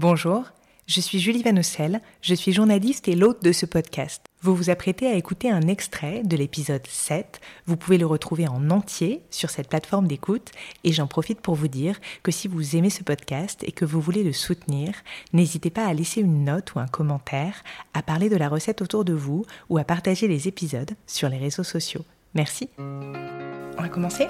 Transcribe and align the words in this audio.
Bonjour, 0.00 0.44
je 0.86 1.00
suis 1.00 1.18
Julie 1.18 1.42
Vanussel, 1.42 2.00
je 2.22 2.32
suis 2.32 2.52
journaliste 2.52 3.08
et 3.08 3.16
l'hôte 3.16 3.42
de 3.42 3.50
ce 3.50 3.66
podcast. 3.66 4.24
Vous 4.42 4.54
vous 4.54 4.70
apprêtez 4.70 5.08
à 5.08 5.14
écouter 5.14 5.50
un 5.50 5.62
extrait 5.62 6.22
de 6.22 6.36
l'épisode 6.36 6.86
7. 6.86 7.40
Vous 7.66 7.76
pouvez 7.76 7.98
le 7.98 8.06
retrouver 8.06 8.46
en 8.46 8.70
entier 8.70 9.22
sur 9.30 9.50
cette 9.50 9.68
plateforme 9.68 10.06
d'écoute 10.06 10.52
et 10.84 10.92
j'en 10.92 11.08
profite 11.08 11.40
pour 11.40 11.56
vous 11.56 11.66
dire 11.66 11.98
que 12.22 12.30
si 12.30 12.46
vous 12.46 12.76
aimez 12.76 12.90
ce 12.90 13.02
podcast 13.02 13.64
et 13.64 13.72
que 13.72 13.84
vous 13.84 14.00
voulez 14.00 14.22
le 14.22 14.32
soutenir, 14.32 14.92
n'hésitez 15.32 15.70
pas 15.70 15.84
à 15.84 15.94
laisser 15.94 16.20
une 16.20 16.44
note 16.44 16.76
ou 16.76 16.78
un 16.78 16.86
commentaire, 16.86 17.64
à 17.92 18.00
parler 18.00 18.28
de 18.28 18.36
la 18.36 18.48
recette 18.48 18.82
autour 18.82 19.04
de 19.04 19.14
vous 19.14 19.46
ou 19.68 19.78
à 19.78 19.84
partager 19.84 20.28
les 20.28 20.46
épisodes 20.46 20.92
sur 21.08 21.28
les 21.28 21.38
réseaux 21.38 21.64
sociaux. 21.64 22.04
Merci. 22.34 22.70
On 22.78 23.82
va 23.82 23.88
commencer? 23.88 24.28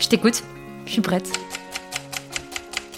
Je 0.00 0.08
t'écoute, 0.08 0.42
je 0.86 0.90
suis 0.90 1.02
prête. 1.02 1.30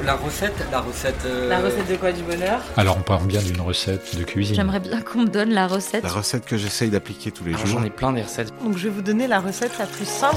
La 0.00 0.14
recette, 0.16 0.54
la 0.72 0.80
recette. 0.80 1.24
euh, 1.26 1.48
La 1.48 1.60
recette 1.60 1.88
de 1.88 1.96
quoi 1.96 2.12
du 2.12 2.22
bonheur 2.22 2.60
Alors 2.76 2.96
on 2.96 3.02
parle 3.02 3.26
bien 3.26 3.40
d'une 3.42 3.60
recette 3.60 4.16
de 4.16 4.24
cuisine. 4.24 4.54
J'aimerais 4.56 4.80
bien 4.80 5.00
qu'on 5.02 5.20
me 5.20 5.28
donne 5.28 5.50
la 5.50 5.66
recette. 5.66 6.02
La 6.02 6.10
recette 6.10 6.44
que 6.46 6.56
j'essaye 6.56 6.90
d'appliquer 6.90 7.30
tous 7.30 7.44
les 7.44 7.54
alors, 7.54 7.66
jours. 7.66 7.78
J'en 7.80 7.84
ai 7.84 7.90
plein 7.90 8.12
des 8.12 8.22
recettes. 8.22 8.52
Donc 8.64 8.76
je 8.78 8.84
vais 8.88 8.94
vous 8.94 9.02
donner 9.02 9.26
la 9.28 9.38
recette 9.40 9.78
la 9.78 9.86
plus 9.86 10.06
simple. 10.06 10.36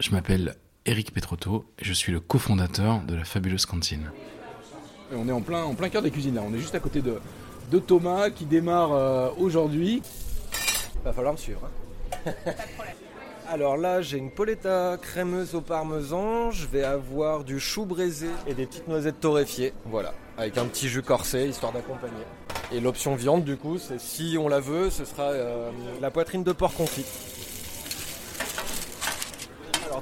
Je 0.00 0.10
m'appelle 0.10 0.54
Eric 0.84 1.12
Petrotto 1.12 1.64
et 1.78 1.84
je 1.84 1.92
suis 1.92 2.12
le 2.12 2.20
cofondateur 2.20 3.00
de 3.02 3.14
la 3.14 3.24
fabuleuse 3.24 3.66
cantine. 3.66 4.10
Et 5.12 5.14
On 5.16 5.28
est 5.28 5.32
en 5.32 5.40
plein, 5.40 5.64
en 5.64 5.74
plein 5.74 5.88
cœur 5.88 6.02
des 6.02 6.10
cuisines 6.10 6.34
là, 6.34 6.42
on 6.46 6.52
est 6.54 6.58
juste 6.58 6.74
à 6.74 6.80
côté 6.80 7.00
de, 7.02 7.18
de 7.70 7.78
Thomas 7.78 8.30
qui 8.30 8.44
démarre 8.44 8.92
euh, 8.92 9.28
aujourd'hui. 9.38 10.02
Va 11.04 11.12
falloir 11.12 11.32
me 11.32 11.38
suivre. 11.38 11.60
hein. 12.26 12.30
Alors 13.48 13.76
là, 13.76 14.02
j'ai 14.02 14.18
une 14.18 14.32
polenta 14.32 14.96
crémeuse 15.00 15.54
au 15.54 15.60
parmesan. 15.60 16.50
Je 16.50 16.66
vais 16.66 16.82
avoir 16.82 17.44
du 17.44 17.60
chou 17.60 17.84
braisé 17.84 18.26
et 18.48 18.54
des 18.54 18.66
petites 18.66 18.88
noisettes 18.88 19.20
torréfiées. 19.20 19.72
Voilà, 19.84 20.14
avec 20.36 20.58
un 20.58 20.64
petit 20.64 20.88
jus 20.88 21.02
corsé 21.02 21.46
histoire 21.46 21.72
d'accompagner. 21.72 22.24
Et 22.72 22.80
l'option 22.80 23.14
viande, 23.14 23.44
du 23.44 23.56
coup, 23.56 23.78
c'est 23.78 24.00
si 24.00 24.36
on 24.40 24.48
la 24.48 24.58
veut, 24.58 24.90
ce 24.90 25.04
sera 25.04 25.30
euh, 25.30 25.70
la 26.00 26.10
poitrine 26.10 26.42
de 26.42 26.50
porc 26.50 26.74
confit. 26.74 27.04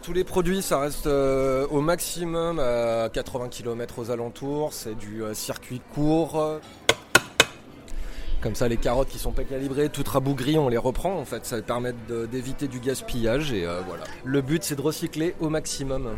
Tous 0.02 0.12
les 0.12 0.24
produits, 0.24 0.60
ça 0.60 0.80
reste 0.80 1.06
euh, 1.06 1.66
au 1.68 1.80
maximum 1.80 2.58
à 2.58 3.08
80 3.12 3.48
km 3.48 4.00
aux 4.00 4.10
alentours. 4.10 4.72
C'est 4.72 4.96
du 4.96 5.22
euh, 5.22 5.34
circuit 5.34 5.80
court. 5.94 6.60
Comme 8.40 8.54
ça, 8.54 8.68
les 8.68 8.76
carottes 8.76 9.08
qui 9.08 9.18
sont 9.18 9.32
pas 9.32 9.44
calibrées, 9.44 9.88
toutes 9.88 10.08
rabougries, 10.08 10.58
on 10.58 10.68
les 10.68 10.76
reprend. 10.76 11.18
En 11.18 11.24
fait, 11.24 11.46
ça 11.46 11.60
permet 11.62 11.94
d'éviter 12.30 12.68
du 12.68 12.80
gaspillage 12.80 13.52
et 13.52 13.64
euh, 13.64 13.80
voilà. 13.86 14.04
Le 14.24 14.42
but, 14.42 14.64
c'est 14.64 14.76
de 14.76 14.82
recycler 14.82 15.34
au 15.40 15.48
maximum. 15.48 16.16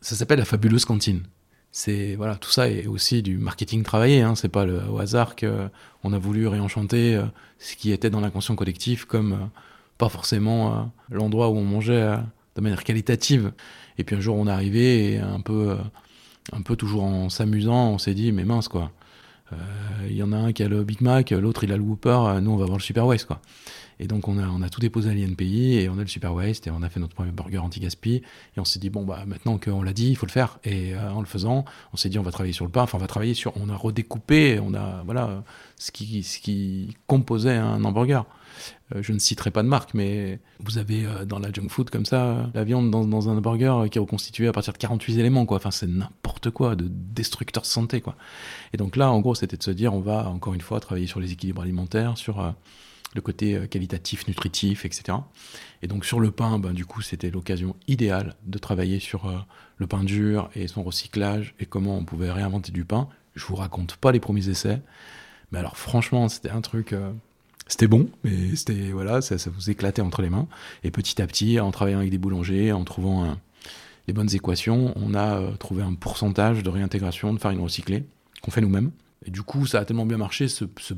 Ça 0.00 0.14
s'appelle 0.14 0.38
la 0.38 0.44
fabuleuse 0.44 0.84
cantine. 0.84 1.22
C'est 1.72 2.16
voilà, 2.16 2.36
tout 2.36 2.50
ça 2.50 2.68
est 2.68 2.86
aussi 2.86 3.22
du 3.22 3.38
marketing 3.38 3.82
travaillé. 3.82 4.20
Hein. 4.20 4.34
C'est 4.34 4.50
pas 4.50 4.66
au 4.66 4.98
hasard 4.98 5.36
que 5.36 5.68
on 6.04 6.12
a 6.12 6.18
voulu 6.18 6.46
réenchanter 6.46 7.20
ce 7.58 7.76
qui 7.76 7.92
était 7.92 8.10
dans 8.10 8.20
l'inconscient 8.20 8.56
collectif 8.56 9.06
comme 9.06 9.48
pas 9.96 10.10
forcément 10.10 10.92
l'endroit 11.10 11.48
où 11.48 11.56
on 11.56 11.64
mangeait 11.64 12.18
de 12.56 12.60
manière 12.60 12.84
qualitative. 12.84 13.52
Et 13.98 14.04
puis 14.04 14.16
un 14.16 14.20
jour 14.20 14.36
on 14.36 14.46
est 14.46 14.50
arrivé 14.50 15.18
un 15.18 15.40
peu, 15.40 15.70
euh, 15.70 15.76
un 16.52 16.62
peu 16.62 16.76
toujours 16.76 17.04
en 17.04 17.28
s'amusant, 17.28 17.90
on 17.90 17.98
s'est 17.98 18.14
dit 18.14 18.32
mais 18.32 18.44
mince 18.44 18.68
quoi. 18.68 18.92
Euh, 19.52 20.06
Il 20.08 20.16
y 20.16 20.22
en 20.22 20.32
a 20.32 20.36
un 20.36 20.52
qui 20.52 20.62
a 20.62 20.68
le 20.68 20.84
Big 20.84 21.00
Mac, 21.00 21.30
l'autre 21.30 21.64
il 21.64 21.72
a 21.72 21.76
le 21.76 21.82
Whopper, 21.82 22.08
euh, 22.26 22.40
nous 22.40 22.50
on 22.52 22.56
va 22.56 22.66
voir 22.66 22.78
le 22.78 22.82
Super 22.82 23.06
Waste 23.06 23.26
quoi. 23.26 23.40
Et 24.00 24.08
donc 24.08 24.26
on 24.26 24.36
a, 24.38 24.48
on 24.48 24.62
a 24.62 24.68
tout 24.68 24.80
déposé 24.80 25.10
à 25.10 25.14
l'INPI 25.14 25.74
et 25.74 25.88
on 25.88 25.94
a 25.98 26.00
le 26.00 26.08
Super 26.08 26.34
Waste 26.34 26.66
et 26.66 26.70
on 26.70 26.82
a 26.82 26.88
fait 26.88 26.98
notre 26.98 27.14
premier 27.14 27.30
burger 27.30 27.58
anti-gaspi 27.58 28.22
et 28.56 28.60
on 28.60 28.64
s'est 28.64 28.80
dit 28.80 28.90
bon 28.90 29.04
bah 29.04 29.24
maintenant 29.26 29.58
qu'on 29.58 29.82
l'a 29.82 29.92
dit 29.92 30.08
il 30.08 30.16
faut 30.16 30.26
le 30.26 30.32
faire 30.32 30.58
et 30.64 30.94
euh, 30.94 31.12
en 31.12 31.20
le 31.20 31.26
faisant 31.26 31.64
on 31.92 31.96
s'est 31.96 32.08
dit 32.08 32.18
on 32.18 32.22
va 32.22 32.32
travailler 32.32 32.52
sur 32.52 32.64
le 32.64 32.70
pain, 32.70 32.82
enfin 32.82 32.98
on 32.98 33.00
va 33.00 33.06
travailler 33.06 33.34
sur, 33.34 33.52
on 33.56 33.68
a 33.68 33.76
redécoupé, 33.76 34.58
on 34.60 34.74
a 34.74 35.02
voilà 35.04 35.44
ce 35.76 35.92
qui, 35.92 36.22
ce 36.24 36.40
qui 36.40 36.96
composait 37.06 37.56
un 37.56 37.84
hamburger. 37.84 38.24
Je 38.94 39.12
ne 39.12 39.18
citerai 39.18 39.50
pas 39.50 39.62
de 39.62 39.68
marque, 39.68 39.94
mais 39.94 40.38
vous 40.60 40.76
avez 40.76 41.06
dans 41.26 41.38
la 41.38 41.50
junk 41.50 41.68
food 41.70 41.88
comme 41.88 42.04
ça 42.04 42.50
la 42.52 42.64
viande 42.64 42.90
dans, 42.90 43.04
dans 43.06 43.30
un 43.30 43.40
burger 43.40 43.88
qui 43.90 43.96
est 43.96 44.00
reconstituée 44.00 44.48
à 44.48 44.52
partir 44.52 44.74
de 44.74 44.78
48 44.78 45.18
éléments 45.18 45.46
quoi. 45.46 45.56
Enfin 45.56 45.70
c'est 45.70 45.86
n'importe 45.86 46.21
quoi, 46.50 46.76
de 46.76 46.86
destructeur 46.88 47.62
de 47.62 47.66
santé 47.68 48.00
quoi. 48.00 48.16
Et 48.72 48.76
donc 48.76 48.96
là, 48.96 49.10
en 49.10 49.20
gros, 49.20 49.34
c'était 49.34 49.56
de 49.56 49.62
se 49.62 49.70
dire, 49.70 49.94
on 49.94 50.00
va 50.00 50.28
encore 50.28 50.54
une 50.54 50.60
fois 50.60 50.80
travailler 50.80 51.06
sur 51.06 51.20
les 51.20 51.32
équilibres 51.32 51.62
alimentaires, 51.62 52.16
sur 52.18 52.40
euh, 52.40 52.50
le 53.14 53.20
côté 53.20 53.54
euh, 53.56 53.66
qualitatif, 53.66 54.26
nutritif, 54.28 54.84
etc. 54.84 55.18
Et 55.82 55.86
donc 55.88 56.04
sur 56.04 56.20
le 56.20 56.30
pain, 56.30 56.58
ben, 56.58 56.72
du 56.72 56.86
coup, 56.86 57.02
c'était 57.02 57.30
l'occasion 57.30 57.76
idéale 57.88 58.34
de 58.46 58.58
travailler 58.58 58.98
sur 59.00 59.26
euh, 59.26 59.38
le 59.78 59.86
pain 59.86 60.04
dur 60.04 60.50
et 60.54 60.68
son 60.68 60.82
recyclage 60.82 61.54
et 61.60 61.66
comment 61.66 61.96
on 61.96 62.04
pouvait 62.04 62.30
réinventer 62.30 62.72
du 62.72 62.84
pain. 62.84 63.08
Je 63.34 63.44
vous 63.46 63.56
raconte 63.56 63.96
pas 63.96 64.12
les 64.12 64.20
premiers 64.20 64.48
essais, 64.48 64.80
mais 65.50 65.58
alors 65.58 65.76
franchement, 65.76 66.28
c'était 66.28 66.50
un 66.50 66.60
truc. 66.60 66.94
c'était 67.66 67.86
bon, 67.86 68.08
mais 68.24 68.54
c'était 68.56 68.90
voilà, 68.92 69.22
ça, 69.22 69.38
ça 69.38 69.50
vous 69.50 69.70
éclatait 69.70 70.02
entre 70.02 70.20
les 70.22 70.28
mains. 70.30 70.46
Et 70.84 70.90
petit 70.90 71.20
à 71.22 71.26
petit, 71.26 71.58
en 71.58 71.70
travaillant 71.70 71.98
avec 71.98 72.10
des 72.10 72.18
boulangers, 72.18 72.72
en 72.72 72.84
trouvant 72.84 73.24
un- 73.24 73.38
bonnes 74.12 74.34
équations, 74.34 74.92
on 74.96 75.14
a 75.14 75.38
euh, 75.38 75.52
trouvé 75.56 75.82
un 75.82 75.94
pourcentage 75.94 76.62
de 76.62 76.70
réintégration 76.70 77.32
de 77.32 77.38
farine 77.38 77.60
recyclée 77.60 78.04
qu'on 78.42 78.50
fait 78.50 78.60
nous-mêmes. 78.60 78.90
Et 79.24 79.30
du 79.30 79.42
coup, 79.42 79.66
ça 79.66 79.78
a 79.78 79.84
tellement 79.84 80.04
bien 80.06 80.16
marché, 80.16 80.48
ce, 80.48 80.64
ce 80.80 80.94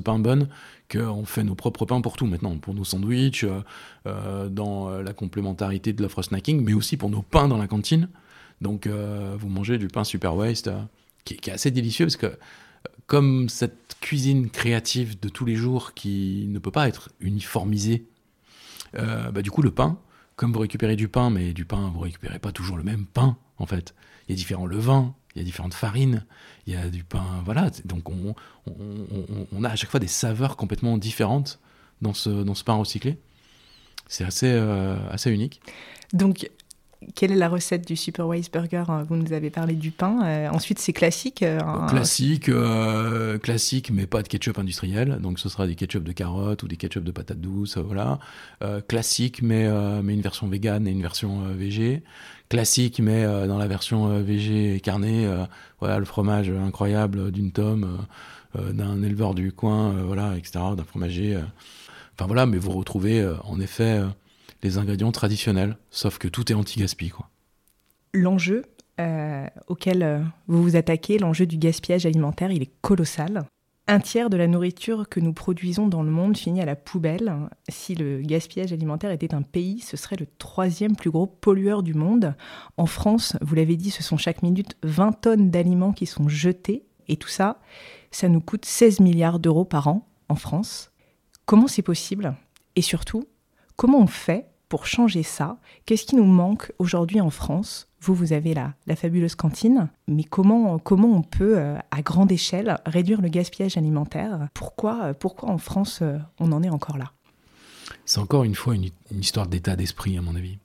pain 0.00 0.18
bun, 0.18 0.48
qu'on 0.90 1.24
fait 1.26 1.44
nos 1.44 1.54
propres 1.54 1.84
pains 1.84 2.00
pour 2.00 2.16
tout 2.16 2.24
maintenant, 2.26 2.56
pour 2.56 2.72
nos 2.72 2.84
sandwichs, 2.84 3.44
euh, 3.44 3.60
euh, 4.06 4.48
dans 4.48 4.88
la 4.88 5.12
complémentarité 5.12 5.92
de 5.92 6.02
l'offre 6.02 6.22
snacking, 6.22 6.62
mais 6.64 6.72
aussi 6.72 6.96
pour 6.96 7.10
nos 7.10 7.20
pains 7.22 7.48
dans 7.48 7.58
la 7.58 7.66
cantine. 7.66 8.08
Donc, 8.62 8.86
vous 8.88 9.48
mangez 9.50 9.76
du 9.76 9.88
pain 9.88 10.04
super 10.04 10.34
waste, 10.34 10.70
qui, 11.26 11.34
est- 11.34 11.48
assez 11.50 11.70
délicieux, 11.70 12.06
parce 12.06 12.16
que 12.16 12.38
comme 13.06 13.50
cette 13.50 13.96
cuisine 14.00 14.48
créative 14.48 15.20
de 15.20 15.28
tous 15.28 15.44
les 15.44 15.56
jours 15.56 15.92
qui 15.92 16.46
ne 16.48 16.58
peut 16.58 16.70
pas 16.70 16.88
être 16.88 17.10
uniformisée, 17.20 18.06
bah, 18.94 19.42
du 19.42 19.50
coup, 19.50 19.60
le 19.60 19.70
pain, 19.70 19.98
comme 20.36 20.52
vous 20.52 20.60
récupérez 20.60 20.96
du 20.96 21.08
pain, 21.08 21.30
mais 21.30 21.52
du 21.52 21.64
pain, 21.64 21.90
vous 21.92 22.00
récupérez 22.00 22.38
pas 22.38 22.52
toujours 22.52 22.76
le 22.76 22.82
même 22.84 23.06
pain, 23.06 23.36
en 23.58 23.66
fait. 23.66 23.94
Il 24.28 24.32
y 24.32 24.34
a 24.34 24.36
différents 24.36 24.66
levains, 24.66 25.14
il 25.34 25.38
y 25.38 25.42
a 25.42 25.44
différentes 25.44 25.74
farines, 25.74 26.24
il 26.66 26.74
y 26.74 26.76
a 26.76 26.88
du 26.88 27.04
pain, 27.04 27.24
voilà. 27.44 27.70
Donc 27.84 28.08
on, 28.10 28.34
on, 28.66 29.46
on- 29.52 29.64
a 29.64 29.70
à 29.70 29.76
chaque 29.76 29.90
fois 29.90 30.00
des 30.00 30.08
saveurs 30.08 30.56
complètement 30.56 30.98
différentes 30.98 31.58
dans 32.02 32.14
ce, 32.14 32.28
dans 32.28 32.54
ce 32.54 32.64
pain 32.64 32.74
recyclé. 32.74 33.18
C'est 34.08 34.24
assez, 34.24 34.50
euh, 34.50 34.96
assez 35.10 35.30
unique. 35.30 35.60
Donc, 36.12 36.50
quelle 37.14 37.32
est 37.32 37.36
la 37.36 37.48
recette 37.48 37.86
du 37.86 37.96
Super 37.96 38.26
Waste 38.26 38.52
Burger 38.52 38.84
hein? 38.88 39.04
Vous 39.08 39.16
nous 39.16 39.32
avez 39.32 39.50
parlé 39.50 39.74
du 39.74 39.90
pain. 39.90 40.20
euh, 40.24 40.48
ensuite, 40.50 40.78
c'est 40.78 40.92
classique. 40.92 41.42
euh, 41.42 41.60
Classique, 41.88 42.48
euh, 42.48 43.38
classique, 43.38 43.90
mais 43.90 44.06
pas 44.06 44.22
de 44.22 44.28
ketchup 44.28 44.58
industriel. 44.58 45.18
Donc 45.20 45.38
ce 45.38 45.48
sera 45.48 45.66
des 45.66 45.74
ketchup 45.74 46.04
de 46.04 46.12
carottes 46.12 46.62
ou 46.62 46.68
des 46.68 46.76
ketchup 46.76 47.04
de 47.04 47.12
patates 47.12 47.40
douces, 47.40 47.78
voilà. 47.78 48.18
Classique, 48.88 49.42
mais, 49.42 49.66
une 49.66 50.20
version 50.20 50.48
végane 50.48 50.86
et 50.86 50.90
une 50.90 51.02
version 51.02 51.42
végé. 51.54 52.02
Classique, 52.48 53.00
mais 53.00 53.24
dans 53.46 53.58
la 53.58 53.66
version 53.66 54.20
végé 54.22 54.74
et 54.76 54.80
carné, 54.80 55.26
euh, 55.26 55.44
voilà, 55.80 55.98
le 55.98 56.04
fromage 56.04 56.50
incroyable 56.50 57.30
d'une 57.30 57.52
tome, 57.52 57.98
d'un 58.54 59.02
éleveur 59.02 59.34
du 59.34 59.52
coin, 59.52 59.92
voilà, 60.04 60.36
etc., 60.36 60.60
d'un 60.76 60.84
fromager. 60.84 61.36
Enfin 62.14 62.26
voilà, 62.26 62.46
mais 62.46 62.56
vous 62.58 62.70
retrouvez 62.72 63.26
en 63.44 63.60
effet 63.60 64.00
les 64.62 64.78
ingrédients 64.78 65.12
traditionnels, 65.12 65.76
sauf 65.90 66.18
que 66.18 66.28
tout 66.28 66.50
est 66.50 66.54
anti-gaspi. 66.54 67.12
L'enjeu 68.12 68.62
euh, 68.98 69.46
auquel 69.66 70.02
euh, 70.02 70.22
vous 70.46 70.62
vous 70.62 70.76
attaquez, 70.76 71.18
l'enjeu 71.18 71.44
du 71.44 71.58
gaspillage 71.58 72.06
alimentaire, 72.06 72.50
il 72.50 72.62
est 72.62 72.72
colossal. 72.80 73.44
Un 73.88 74.00
tiers 74.00 74.30
de 74.30 74.36
la 74.36 74.48
nourriture 74.48 75.08
que 75.08 75.20
nous 75.20 75.32
produisons 75.32 75.86
dans 75.86 76.02
le 76.02 76.10
monde 76.10 76.36
finit 76.36 76.60
à 76.60 76.64
la 76.64 76.74
poubelle. 76.74 77.32
Si 77.68 77.94
le 77.94 78.20
gaspillage 78.20 78.72
alimentaire 78.72 79.12
était 79.12 79.34
un 79.34 79.42
pays, 79.42 79.80
ce 79.80 79.96
serait 79.96 80.16
le 80.16 80.26
troisième 80.38 80.96
plus 80.96 81.10
gros 81.10 81.26
pollueur 81.26 81.84
du 81.84 81.94
monde. 81.94 82.34
En 82.78 82.86
France, 82.86 83.36
vous 83.42 83.54
l'avez 83.54 83.76
dit, 83.76 83.90
ce 83.90 84.02
sont 84.02 84.16
chaque 84.16 84.42
minute 84.42 84.76
20 84.82 85.12
tonnes 85.20 85.50
d'aliments 85.50 85.92
qui 85.92 86.06
sont 86.06 86.28
jetés. 86.28 86.84
Et 87.06 87.16
tout 87.16 87.28
ça, 87.28 87.60
ça 88.10 88.28
nous 88.28 88.40
coûte 88.40 88.64
16 88.64 88.98
milliards 89.00 89.38
d'euros 89.38 89.64
par 89.64 89.86
an 89.86 90.08
en 90.28 90.34
France. 90.34 90.90
Comment 91.44 91.68
c'est 91.68 91.82
possible? 91.82 92.34
Et 92.74 92.82
surtout, 92.82 93.28
comment 93.76 94.00
on 94.00 94.06
fait 94.06 94.46
pour 94.68 94.86
changer 94.86 95.22
ça? 95.22 95.58
Qu'est-ce 95.84 96.06
qui 96.06 96.16
nous 96.16 96.24
manque 96.24 96.72
aujourd'hui 96.78 97.20
en 97.20 97.30
France? 97.30 97.88
Vous, 98.00 98.14
vous 98.14 98.32
avez 98.32 98.54
la, 98.54 98.74
la 98.86 98.96
fabuleuse 98.96 99.34
cantine, 99.34 99.88
mais 100.06 100.24
comment, 100.24 100.78
comment 100.78 101.16
on 101.16 101.22
peut, 101.22 101.58
euh, 101.58 101.78
à 101.90 102.02
grande 102.02 102.30
échelle, 102.30 102.78
réduire 102.86 103.20
le 103.20 103.28
gaspillage 103.28 103.76
alimentaire? 103.76 104.48
Pourquoi, 104.54 105.14
pourquoi 105.14 105.50
en 105.50 105.58
France, 105.58 106.00
euh, 106.02 106.18
on 106.38 106.52
en 106.52 106.62
est 106.62 106.68
encore 106.68 106.98
là? 106.98 107.12
C'est 108.04 108.18
encore 108.18 108.44
une 108.44 108.54
fois 108.54 108.74
une, 108.74 108.90
une 109.10 109.20
histoire 109.20 109.46
d'état 109.46 109.76
d'esprit, 109.76 110.18
à 110.18 110.22
mon 110.22 110.36
avis. 110.36 110.58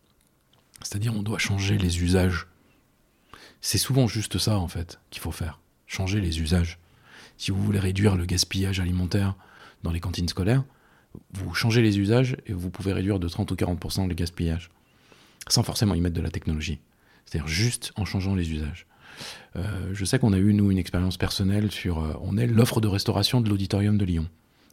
C'est-à-dire, 0.82 1.16
on 1.16 1.24
doit 1.24 1.38
changer 1.38 1.78
les 1.78 2.02
usages. 2.04 2.48
C'est 3.62 3.78
souvent 3.78 4.08
juste 4.08 4.38
ça, 4.38 4.60
en 4.60 4.68
fait, 4.68 5.00
qu'il 5.10 5.22
faut 5.22 5.32
faire. 5.32 5.60
Changer 5.88 6.22
les 6.22 6.42
usages. 6.42 6.80
Si 7.38 7.52
vous 7.52 7.62
voulez 7.62 7.80
réduire 7.80 8.16
le 8.16 8.26
gaspillage 8.26 8.80
alimentaire 8.80 9.36
dans 9.84 9.92
les 9.92 10.00
cantines 10.00 10.28
scolaires, 10.28 10.64
vous 11.34 11.54
changez 11.54 11.82
les 11.82 12.00
usages 12.00 12.38
et 12.46 12.54
vous 12.54 12.70
pouvez 12.70 12.94
réduire 12.94 13.20
de 13.20 13.28
30 13.28 13.52
ou 13.52 13.56
40% 13.56 14.08
le 14.08 14.14
gaspillage, 14.14 14.70
sans 15.48 15.64
forcément 15.64 15.96
y 15.96 16.02
mettre 16.02 16.16
de 16.16 16.22
la 16.22 16.32
technologie. 16.32 16.80
C'est-à-dire 17.26 17.48
juste 17.48 17.92
en 17.96 18.06
changeant 18.06 18.36
les 18.36 18.52
usages. 18.52 18.88
Euh, 19.56 19.92
je 19.94 20.06
sais 20.06 20.20
qu'on 20.20 20.34
a 20.34 20.38
eu, 20.38 20.54
nous, 20.54 20.72
une 20.72 20.78
expérience 20.78 21.18
personnelle 21.18 21.72
sur... 21.72 22.00
Euh, 22.00 22.14
on 22.22 22.38
est 22.38 22.48
l'offre 22.48 22.82
de 22.82 22.88
restauration 22.88 23.42
de 23.42 23.50
l'auditorium 23.50 23.98
de 23.98 24.06
Lyon. 24.06 24.28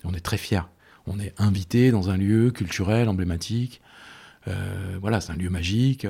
On 0.05 0.15
est 0.15 0.21
très 0.21 0.39
fiers. 0.39 0.63
On 1.07 1.19
est 1.19 1.35
invité 1.39 1.91
dans 1.91 2.11
un 2.11 2.17
lieu 2.17 2.51
culturel, 2.51 3.09
emblématique. 3.09 3.81
Euh, 4.47 4.99
voilà, 5.01 5.21
c'est 5.21 5.33
un 5.33 5.37
lieu 5.37 5.51
magique. 5.51 6.07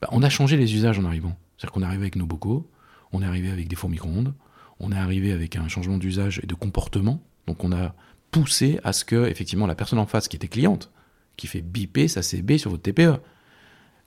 Bah, 0.00 0.08
on 0.12 0.22
a 0.22 0.30
changé 0.30 0.56
les 0.56 0.74
usages 0.74 0.98
en 0.98 1.04
arrivant. 1.04 1.36
C'est-à-dire 1.56 1.72
qu'on 1.72 1.82
est 1.82 1.86
arrivé 1.86 2.02
avec 2.02 2.16
nos 2.16 2.26
bocaux, 2.26 2.70
on 3.12 3.22
est 3.22 3.26
arrivé 3.26 3.50
avec 3.50 3.68
des 3.68 3.76
fours 3.76 3.90
micro-ondes, 3.90 4.34
on 4.78 4.92
est 4.92 4.96
arrivé 4.96 5.32
avec 5.32 5.56
un 5.56 5.68
changement 5.68 5.98
d'usage 5.98 6.40
et 6.42 6.46
de 6.46 6.54
comportement. 6.54 7.22
Donc 7.46 7.64
on 7.64 7.72
a 7.72 7.94
poussé 8.30 8.80
à 8.84 8.92
ce 8.92 9.04
que, 9.04 9.26
effectivement, 9.28 9.66
la 9.66 9.74
personne 9.74 9.98
en 9.98 10.06
face 10.06 10.28
qui 10.28 10.36
était 10.36 10.48
cliente, 10.48 10.90
qui 11.36 11.46
fait 11.46 11.60
biper 11.60 12.08
sa 12.08 12.22
CB 12.22 12.58
sur 12.58 12.70
votre 12.70 12.82
TPE, 12.82 13.20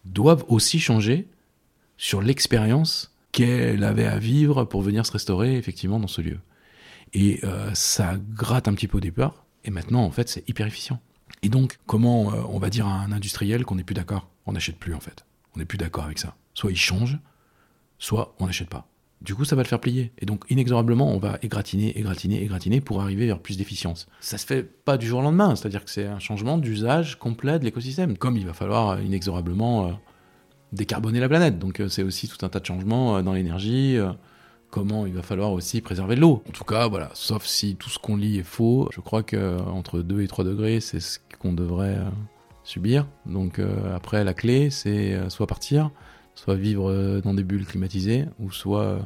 doive 0.05 0.43
aussi 0.47 0.79
changer 0.79 1.27
sur 1.97 2.21
l'expérience 2.21 3.15
qu'elle 3.31 3.83
avait 3.83 4.05
à 4.05 4.19
vivre 4.19 4.65
pour 4.65 4.81
venir 4.81 5.05
se 5.05 5.11
restaurer, 5.11 5.57
effectivement, 5.57 5.99
dans 5.99 6.07
ce 6.07 6.21
lieu. 6.21 6.39
Et 7.13 7.39
euh, 7.43 7.73
ça 7.73 8.15
gratte 8.31 8.67
un 8.67 8.73
petit 8.73 8.87
peu 8.87 8.97
au 8.97 9.01
départ, 9.01 9.45
et 9.65 9.71
maintenant, 9.71 10.03
en 10.03 10.11
fait, 10.11 10.29
c'est 10.29 10.47
hyper 10.49 10.67
efficient. 10.67 10.99
Et 11.41 11.49
donc, 11.49 11.77
comment 11.85 12.33
euh, 12.33 12.41
on 12.49 12.59
va 12.59 12.69
dire 12.69 12.87
à 12.87 13.01
un 13.01 13.11
industriel 13.11 13.65
qu'on 13.65 13.75
n'est 13.75 13.83
plus 13.83 13.95
d'accord 13.95 14.29
On 14.45 14.53
n'achète 14.53 14.77
plus, 14.77 14.93
en 14.93 14.99
fait. 14.99 15.25
On 15.55 15.59
n'est 15.59 15.65
plus 15.65 15.77
d'accord 15.77 16.05
avec 16.05 16.19
ça. 16.19 16.35
Soit 16.53 16.71
il 16.71 16.77
change, 16.77 17.19
soit 17.99 18.35
on 18.39 18.45
n'achète 18.45 18.69
pas. 18.69 18.87
Du 19.23 19.35
coup, 19.35 19.45
ça 19.45 19.55
va 19.55 19.63
le 19.63 19.67
faire 19.67 19.79
plier. 19.79 20.11
Et 20.19 20.25
donc, 20.25 20.43
inexorablement, 20.49 21.09
on 21.09 21.17
va 21.17 21.39
égratigner, 21.41 21.97
égratigner, 21.97 22.43
égratigner 22.43 22.81
pour 22.81 23.01
arriver 23.01 23.25
vers 23.25 23.39
plus 23.39 23.57
d'efficience. 23.57 24.07
Ça 24.19 24.37
se 24.37 24.45
fait 24.45 24.63
pas 24.63 24.97
du 24.97 25.07
jour 25.07 25.19
au 25.19 25.21
lendemain, 25.21 25.55
c'est-à-dire 25.55 25.85
que 25.85 25.89
c'est 25.89 26.05
un 26.05 26.19
changement 26.19 26.57
d'usage 26.57 27.17
complet 27.17 27.57
de 27.57 27.63
l'écosystème. 27.63 28.17
Comme 28.17 28.35
il 28.35 28.45
va 28.45 28.51
falloir 28.51 28.89
euh, 28.89 29.01
inexorablement 29.01 29.87
euh, 29.87 29.91
décarboner 30.73 31.21
la 31.21 31.29
planète. 31.29 31.57
Donc, 31.57 31.79
euh, 31.79 31.87
c'est 31.87 32.03
aussi 32.03 32.27
tout 32.27 32.45
un 32.45 32.49
tas 32.49 32.59
de 32.59 32.65
changements 32.65 33.23
dans 33.23 33.31
l'énergie. 33.31 33.97
comment 34.69 35.05
il 35.05 35.13
va 35.13 35.21
falloir 35.21 35.53
aussi 35.53 35.79
préserver 35.79 36.17
l'eau. 36.17 36.43
En 36.49 36.51
tout 36.51 36.65
cas, 36.65 36.89
voilà, 36.89 37.09
sauf 37.13 37.45
si 37.45 37.77
tout 37.77 37.89
ce 37.89 37.99
qu'on 37.99 38.17
lit 38.17 38.39
est 38.39 38.43
faux, 38.43 38.89
je 38.91 38.99
crois 38.99 39.23
que 39.23 39.57
entre 39.69 40.01
2 40.01 40.21
et 40.21 40.27
3 40.27 40.43
degrés, 40.43 40.81
c'est 40.81 40.99
ce 40.99 41.19
qu'on 41.39 41.53
devrait 41.53 41.97
subir. 42.65 43.07
Donc 43.25 43.61
après, 43.95 44.23
la 44.23 44.33
clé, 44.33 44.69
c'est 44.71 45.29
soit 45.29 45.47
partir, 45.47 45.91
soit 46.35 46.55
vivre 46.55 46.89
euh, 46.89 47.21
dans 47.21 47.33
des 47.33 47.43
bulles 47.43 47.65
climatisées, 47.65 48.25
ou 48.39 48.51
soit 48.51 48.81
euh, 48.81 48.99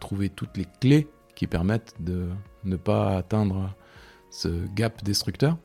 trouver 0.00 0.28
toutes 0.28 0.56
les 0.56 0.66
clés 0.80 1.08
qui 1.34 1.46
permettent 1.46 1.94
de 2.00 2.28
ne 2.64 2.76
pas 2.76 3.16
atteindre 3.16 3.74
ce 4.30 4.48
gap 4.74 5.02
destructeur. 5.04 5.56